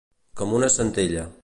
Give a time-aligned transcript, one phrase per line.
[0.41, 1.31] Com una centella.